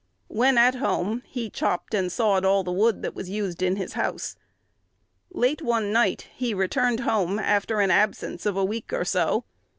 When 0.29 0.57
at 0.57 0.73
home, 0.73 1.21
he 1.27 1.51
chopped 1.51 1.93
and 1.93 2.11
sawed 2.11 2.43
all 2.43 2.63
the 2.63 2.71
wood 2.71 3.03
that 3.03 3.13
was 3.13 3.29
used 3.29 3.61
in 3.61 3.75
his 3.75 3.93
house. 3.93 4.35
Late 5.29 5.61
one 5.61 5.93
night 5.93 6.27
he 6.33 6.55
returned 6.55 7.01
home, 7.01 7.37
after 7.37 7.79
an 7.81 7.91
absence 7.91 8.47
of 8.47 8.57
a 8.57 8.65
week 8.65 8.91
or 8.93 9.05
so. 9.05 9.45